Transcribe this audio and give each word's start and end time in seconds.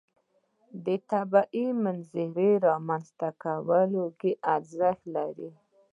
طبیعي 1.09 1.65
منظرې 1.83 2.51
رامنځته 2.67 3.29
کولو 3.43 4.05
کې 4.19 4.31
ارزښت 4.55 5.03
لري. 5.15 5.49